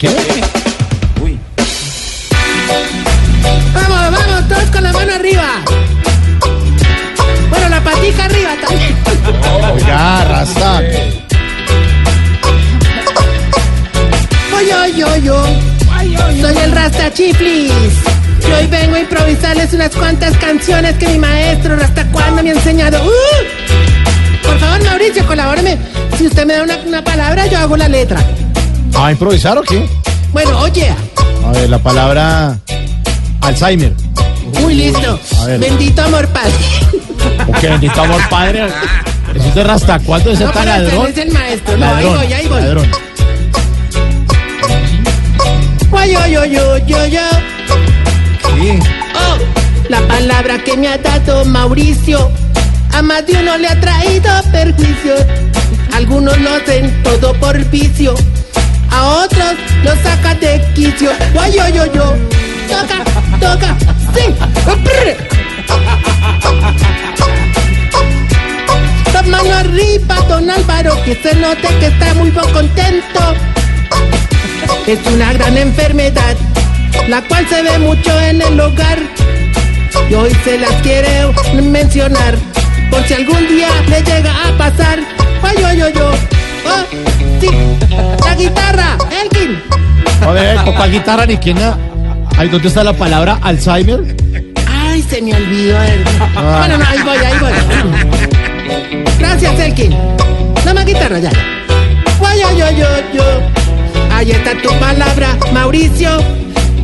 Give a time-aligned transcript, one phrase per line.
[0.00, 0.10] ¿Qué?
[1.20, 1.36] Uy.
[3.74, 5.48] Vamos, vamos, todos con la mano arriba.
[7.50, 8.96] Bueno, la patica arriba también.
[9.74, 10.82] Oiga, Rasta.
[14.56, 16.42] Oye, oye, oye.
[16.42, 17.72] Soy el Rasta Chiflis.
[18.48, 22.52] Y hoy vengo a improvisarles unas cuantas canciones que mi maestro Rasta cuando me ha
[22.52, 23.04] enseñado.
[23.04, 24.46] ¡Uh!
[24.46, 25.76] Por favor, Mauricio, colabóreme.
[26.16, 28.24] Si usted me da una, una palabra, yo hago la letra.
[28.96, 29.86] ¿A improvisar o qué?
[30.32, 30.92] Bueno, oye.
[31.46, 32.58] A ver, la palabra
[33.40, 33.92] Alzheimer.
[34.60, 35.18] Muy listo.
[35.40, 35.60] A ver.
[35.60, 36.52] Bendito amor padre.
[37.46, 38.66] ¿O qué bendito amor padre?
[39.34, 39.98] ¿Eso es de Rasta?
[40.00, 41.06] ¿Cuánto es No, tan ladrón?
[41.06, 41.76] es el maestro.
[41.76, 42.60] No, ahí Ladrón, voy, ahí voy.
[42.60, 42.90] ladrón.
[45.92, 47.20] Oye, oye, oye, oye.
[48.60, 48.78] Sí.
[49.14, 52.30] Oh, la palabra que me ha dado Mauricio
[52.92, 55.14] a más de uno le ha traído perjuicio.
[55.94, 58.14] Algunos lo hacen todo por vicio,
[59.88, 61.10] lo sacan de quicio.
[61.34, 62.00] Oye, oye, oye,
[62.68, 62.98] toca,
[63.40, 63.76] toca,
[64.14, 64.24] sí.
[69.12, 73.20] Dos manos arriba, don Álvaro, que se note que está muy contento.
[74.86, 76.36] Es una gran enfermedad,
[77.08, 78.98] la cual se ve mucho en el hogar.
[80.10, 82.36] Y hoy se las quiere mencionar,
[82.90, 84.98] por si algún día le llega a pasar.
[85.42, 86.28] Ay, ay, ay, ay.
[86.66, 86.84] Oh,
[87.40, 87.48] sí,
[88.24, 89.67] la guitarra, Elkin.
[90.28, 91.56] A ver, ¿cuál guitarra ni quién?
[92.36, 94.14] Ahí, ¿dónde está la palabra Alzheimer?
[94.66, 95.82] Ay, se me olvidó.
[95.82, 99.04] el- Bueno, no, ahí voy, ahí voy.
[99.18, 99.94] Gracias, Elkin.
[100.74, 101.30] Más guitarra ya.
[102.24, 104.12] Ay, ay, ay, ay.
[104.12, 106.10] Ahí está tu palabra, Mauricio.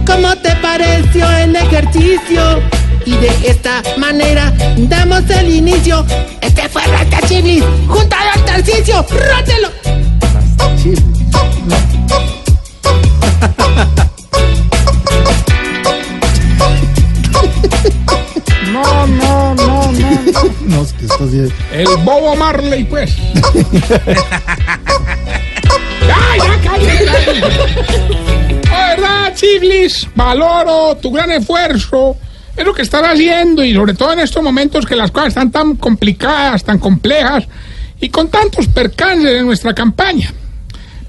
[0.06, 2.60] ¿Cómo te pareció el ejercicio?
[3.04, 6.04] Y de esta manera damos el inicio.
[6.40, 9.04] Este fue Rata Chiblis, junto al Tarcicio.
[9.10, 9.68] ¡Rótelo!
[18.72, 20.10] No, no, no, no.
[20.66, 21.52] No, es que esto sí es...
[21.72, 23.14] El bobo Marley, pues.
[26.12, 27.04] ¡Ay, ya cállate!
[28.70, 32.16] La verdad, Chiflis, valoro tu gran esfuerzo.
[32.56, 35.50] Es lo que estás haciendo y sobre todo en estos momentos que las cosas están
[35.50, 37.44] tan complicadas, tan complejas
[38.00, 40.32] y con tantos percances en nuestra campaña.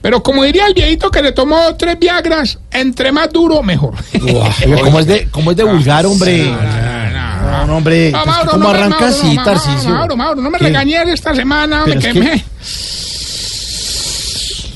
[0.05, 3.95] Pero como diría el viejito que le tomó tres Viagras, entre más duro, mejor.
[4.21, 6.43] Oiga, ¿cómo es de, cómo es de vulgar, hombre?
[6.43, 8.11] No, no, hombre.
[8.11, 9.89] No, Mauro, ¿Cómo no arranca Mauro, así, Mauro, Tarcisio?
[9.89, 10.65] Mauro, Mauro, no me ¿Qué?
[10.65, 12.45] regañes esta semana, me Pero quemé.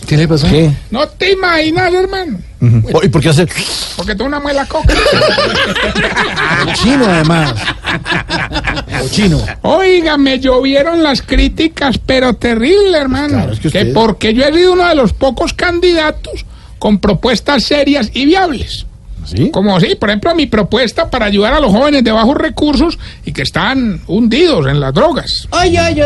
[0.07, 0.47] ¿Qué le pasó?
[0.47, 0.72] ¿Qué?
[0.89, 2.39] No te imaginas, hermano.
[2.94, 3.47] Oh, ¿Y por qué hace
[3.96, 4.94] Porque tengo una muela coca.
[6.74, 7.53] chino, además?
[9.03, 9.42] O chino.
[9.62, 13.30] Oiga, me llovieron las críticas, pero terrible, hermano.
[13.36, 16.46] Claro, es que usted- porque yo he sido uno de los pocos candidatos
[16.80, 18.86] con propuestas serias y viables.
[19.25, 19.52] ¿Sí?
[19.52, 23.31] Como sí, por ejemplo, mi propuesta para ayudar a los jóvenes de bajos recursos y
[23.31, 25.48] que están hundidos en las drogas.
[25.52, 26.03] Oye, oye.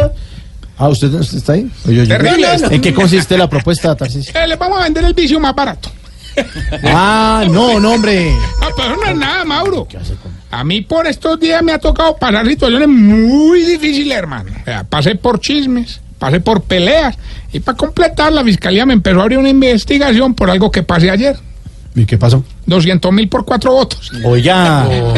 [0.78, 1.70] Ah, ¿usted, está ahí?
[1.88, 2.08] Oye, oye.
[2.18, 2.70] Terrible esto.
[2.72, 4.34] ¿En qué consiste la propuesta, Tarcisio?
[4.40, 5.90] Eh, les vamos a vender el vicio más barato.
[6.84, 8.34] Ah, no, no, hombre.
[8.62, 9.88] Ah, pero no es nada, Mauro.
[10.52, 14.52] A mí por estos días me ha tocado pasar situaciones muy difíciles, hermano.
[14.62, 17.18] O sea, pasé por chismes, pasé por peleas.
[17.52, 21.10] Y para completar, la fiscalía me empezó a abrir una investigación por algo que pasé
[21.10, 21.38] ayer.
[21.96, 22.44] ¿Y qué pasó?
[22.66, 24.12] 200 mil por cuatro votos.
[24.24, 24.86] Oiga.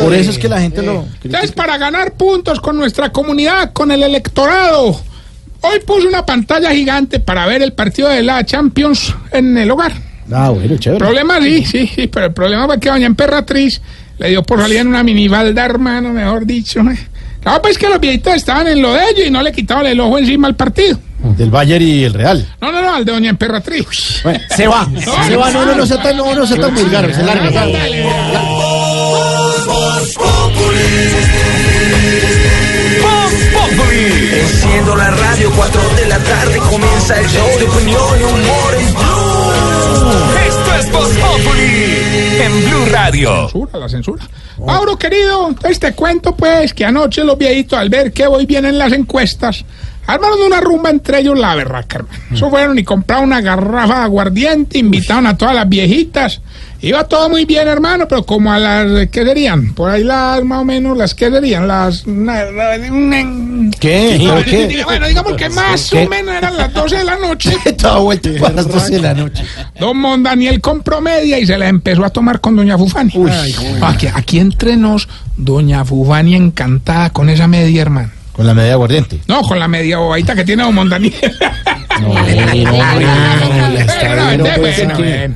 [0.00, 1.04] Por eso es que la gente lo...
[1.22, 4.98] Entonces, para ganar puntos con nuestra comunidad, con el electorado,
[5.70, 9.92] hoy puse una pantalla gigante para ver el partido de la Champions en el hogar.
[10.32, 10.98] Ah, bueno, chévere.
[10.98, 13.80] Problema sí, sí, sí, pero el problema fue que doña Emperatriz
[14.18, 16.80] le dio por salir en una minibalda, hermano, mejor dicho.
[16.80, 16.98] eh.
[17.42, 20.00] Claro, pues que los viejitos estaban en lo de ellos y no le quitaban el
[20.00, 20.98] ojo encima al partido.
[21.36, 22.46] Del Bayern y el Real.
[22.60, 24.20] No, no, no, al de doña Emperatriz.
[24.24, 24.88] Bueno, se va.
[25.28, 27.14] se va, no, no, no sea tan, no, no sea tan vulgar.
[27.14, 27.50] Se larga.
[27.50, 28.46] ya.
[34.46, 38.94] Enciendo la radio, 4 de la tarde comienza el show de opinión y humor en
[38.94, 40.16] Blue.
[40.46, 43.48] Esto es Voz Populi en Blue Radio.
[43.48, 44.24] Censura, la censura.
[44.64, 48.64] Mauro, querido, entonces te cuento pues que anoche los viejitos al ver que voy bien
[48.64, 49.64] en las encuestas,
[50.06, 52.18] armaron una rumba entre ellos la berraca, hermano.
[52.32, 56.40] Eso fueron y compraron una garrafa de aguardiente, invitaron a todas las viejitas.
[56.86, 59.74] Iba todo muy bien, hermano, pero como a las, ¿qué serían?
[59.74, 61.66] Por ahí las, más o menos, las, ¿qué serían?
[61.66, 62.04] Las...
[63.80, 64.16] ¿Qué?
[64.20, 64.82] ¿Pero qué?
[64.84, 66.06] Bueno, digamos que más ¿Qué?
[66.06, 67.56] o menos eran las 12 de la noche.
[67.64, 69.44] Estaba vuelto para las 12 de la noche.
[69.80, 73.12] Don Mon Daniel compró media y se la empezó a tomar con Doña Fufani.
[73.82, 78.10] aquí, aquí entre nos, Doña Fufani encantada con esa media, hermano.
[78.30, 79.18] Con la media aguardiente.
[79.26, 81.14] No, con la media bobadita que tiene Don Mon Daniel.
[82.00, 85.34] No, no, no, la Bueno, pero pues, bueno, que- bueno.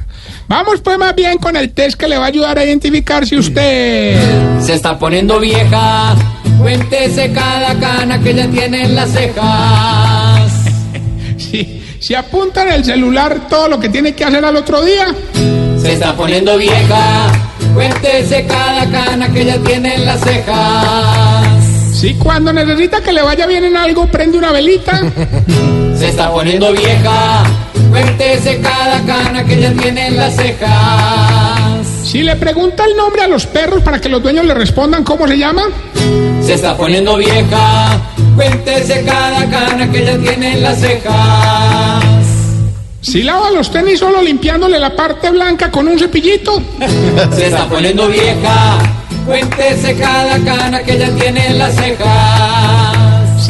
[0.50, 3.36] Vamos pues más bien con el test que le va a ayudar a identificar si
[3.36, 4.20] usted...
[4.60, 6.16] Se está poniendo vieja.
[6.58, 10.52] Cuéntese cada cana que ya tiene en las cejas.
[11.38, 15.14] Si, si apunta en el celular todo lo que tiene que hacer al otro día,
[15.80, 17.30] Se está poniendo vieja.
[17.72, 21.46] Cuéntese cada cana que ya tiene en las cejas.
[21.94, 25.00] si cuando necesita que le vaya bien en algo prende una velita,
[25.96, 27.44] Se está poniendo vieja.
[27.90, 31.86] Cuéntese cada cana que ya tiene en las cejas.
[32.04, 35.26] si le pregunta el nombre a los perros para que los dueños le respondan cómo
[35.26, 35.64] se llama,
[36.44, 38.00] Se está poniendo vieja.
[38.36, 42.04] Cuéntese cada cana que ya tiene en las cejas.
[43.00, 46.62] si lava los tenis solo limpiándole la parte blanca con un cepillito,
[47.36, 48.78] Se está poniendo vieja.
[49.26, 52.96] Cuéntese cada cana que ya tiene en las cejas.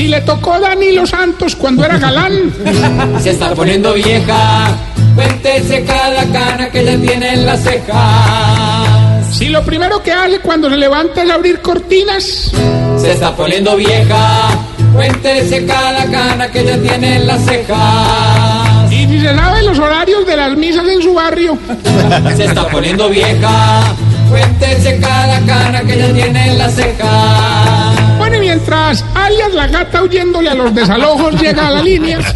[0.00, 2.50] Si le tocó Danilo Santos cuando era galán,
[3.22, 4.68] Se está poniendo vieja.
[5.14, 9.36] Cuéntese cada cana que ya tiene en las cejas.
[9.36, 12.50] si lo primero que hace cuando se levanta es abrir cortinas,
[12.96, 14.48] Se está poniendo vieja.
[14.94, 18.90] Cuéntese cada cana que ya tiene en las cejas.
[18.90, 21.58] y si se sabe los horarios de las misas en su barrio,
[22.38, 23.82] Se está poniendo vieja.
[24.30, 27.89] Cuéntese cada cana que ya tiene en las cejas.
[28.30, 32.20] Bueno, y mientras alias la gata huyéndole a los desalojos llega a la línea.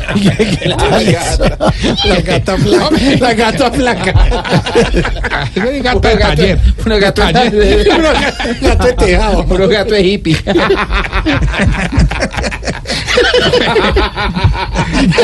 [2.04, 2.90] La gata flaca.
[3.20, 4.12] La gata flaca.
[5.82, 6.58] Gato de ayer.
[6.84, 7.86] Una gata Ayer.
[8.60, 9.46] gato de tejado.
[9.46, 10.36] Puro gato de hippie.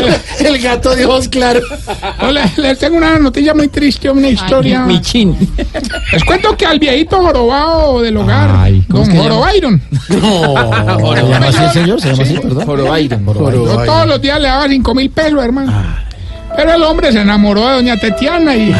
[0.40, 1.62] El gato de ojos claros.
[2.20, 4.80] Hola, les tengo una noticia muy triste, una historia.
[4.80, 5.36] Mi chin.
[6.12, 9.30] Les cuento que al viejito jorobado del hogar, Ay, ¿cómo don es que se llama?
[9.30, 12.00] Jorobairon, ¿Se llama así el señor?
[12.00, 12.64] ¿Se llama así, perdón?
[12.64, 13.26] Puro Byron.
[13.26, 15.72] yo todos los días le daba cinco mil pesos, hermano.
[16.56, 18.74] Pero el hombre se enamoró de doña Tetiana y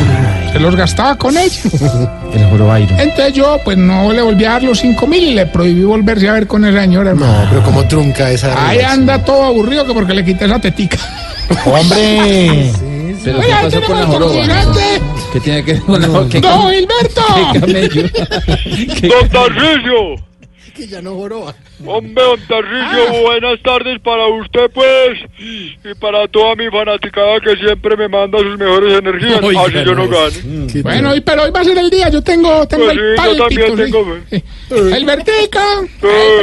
[0.52, 1.60] se los gastaba con ella.
[2.32, 2.96] El Jorobairo.
[2.98, 6.28] Entonces yo, pues no le volví a dar los cinco mil y le prohibí volverse
[6.28, 7.44] a ver con esa señora, hermano.
[7.44, 8.68] No, pero como trunca esa.
[8.68, 10.98] Ahí anda todo aburrido que porque le quité esa tetica.
[11.64, 12.70] ¡Hombre!
[13.22, 14.72] Pero ¿qué Oiga, pasó con la tenemos joroba?
[15.32, 16.28] ¿Qué tiene que ver con la joroba?
[16.30, 17.22] ¿Qué ¡Don Gilberto!
[17.60, 18.02] camello?
[19.02, 20.24] Don Tarrillo,
[20.80, 21.54] Que ya no joroba.
[21.84, 27.96] hombre, don Tarrillo, buenas tardes para usted, pues, y para toda mi fanaticada que siempre
[27.98, 30.82] me manda sus mejores energías, así yo no gane.
[30.82, 32.08] Bueno, hoy, pero hoy va a ser el día.
[32.08, 33.16] Yo tengo, tengo Pues el sí, yo
[33.46, 33.64] pálpito.
[33.66, 34.42] también tengo, Sí.
[34.94, 35.88] El vertico, el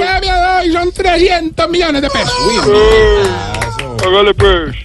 [0.02, 2.68] premio de hoy son 300 millones de pesos.
[2.68, 3.24] Eh,
[4.06, 4.76] hágale, pues,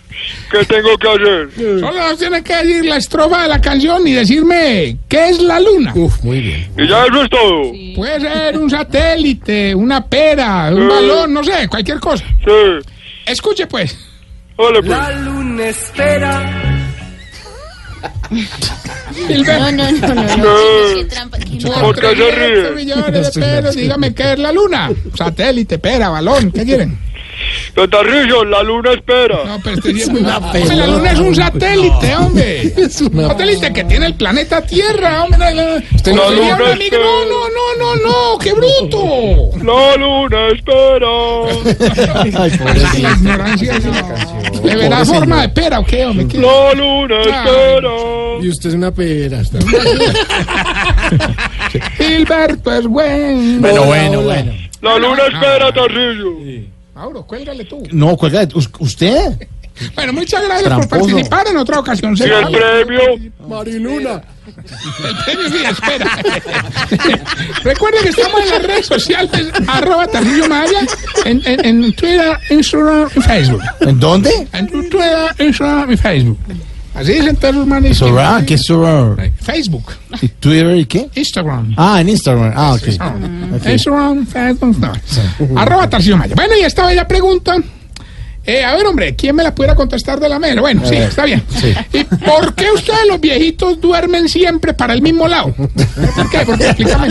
[0.50, 1.48] ¿qué tengo que hacer?
[1.80, 5.92] Solo tiene que decir la estrofa de la canción y decirme qué es la luna.
[5.94, 6.70] Uf, muy bien.
[6.78, 7.72] Y ya eso es todo.
[7.96, 12.24] Puede ser un satélite, una pera, un balón, no sé, cualquier cosa.
[12.44, 12.88] Sí,
[13.26, 13.96] Escuche pues.
[14.58, 15.20] hágale, pues.
[15.22, 16.78] luna espera.
[18.30, 21.80] No, no, no, no, no.
[21.82, 22.70] ¿Por qué se 300 ríe?
[22.72, 24.90] millones de pesos, dígame qué es la luna.
[25.16, 26.98] Satélite, pera, balón, ¿qué quieren?
[27.74, 29.38] Don Tarrillo, la luna espera.
[29.46, 32.62] No, pero este sí es muy Hombre, la luna es un satélite, hombre.
[32.76, 35.38] Es una satélite que tiene el planeta Tierra, hombre.
[35.38, 35.80] La, la- No,
[36.28, 36.96] un no, amigo,
[37.28, 37.48] no.
[37.48, 37.94] no, no,
[38.32, 39.50] no, qué bruto.
[39.64, 41.08] La luna espera.
[42.42, 43.08] Ay, La pobrecito.
[43.10, 43.88] ignorancia sí.
[44.64, 46.26] ¿Le verá forma de pera o qué, hombre?
[46.28, 46.38] ¿Qué?
[46.38, 47.90] La luna espera.
[48.42, 49.40] Y usted es una pera.
[49.40, 49.58] está-
[51.96, 53.60] Gilberto es bueno.
[53.60, 54.52] Bueno, bueno, bueno.
[54.80, 56.71] La luna espera, Tarrillo.
[56.94, 57.82] Mauro, cuélgale tú.
[57.92, 59.48] No, cuelga, us- ¿usted?
[59.94, 62.14] Bueno, muchas gracias por participar en otra ocasión.
[62.16, 63.32] Y el premio.
[63.48, 64.22] Mariluna.
[64.46, 66.18] El premio sí, espera.
[67.64, 69.30] Recuerden que estamos en las redes sociales,
[69.66, 70.80] arroba Tarrillo Maya,
[71.24, 73.62] en, en, en Twitter, Instagram y Facebook.
[73.80, 74.48] ¿En dónde?
[74.52, 76.38] En Twitter, Instagram y Facebook.
[76.94, 77.96] Así dicen todos los manes.
[77.96, 78.66] Sorra, ¿qué es?
[79.40, 81.08] Facebook, ¿Y Twitter y qué?
[81.14, 81.74] Instagram.
[81.76, 82.52] Ah, en Instagram.
[82.54, 82.82] Ah, ok.
[83.56, 83.66] Ok.
[83.66, 84.92] Instagram, Facebook, no.
[85.60, 86.34] Arroba Tarcillo Maya.
[86.34, 87.56] Bueno, y esta bella pregunta.
[88.44, 90.60] Eh, a ver, hombre, ¿quién me la pudiera contestar de la mesa?
[90.60, 91.44] Bueno, sí, está bien.
[91.92, 95.54] ¿Y por qué ustedes los viejitos duermen siempre para el mismo lado?
[95.54, 96.40] ¿Por qué?
[96.44, 97.08] Porque explícame.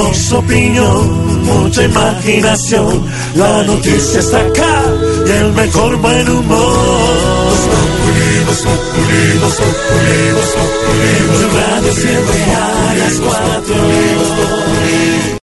[0.00, 3.04] Tenemos opinión, mucha imaginación.
[3.34, 4.82] La noticia está acá
[5.26, 7.52] y el mejor buen humor.
[11.36, 13.76] Tu radio siempre a las cuatro.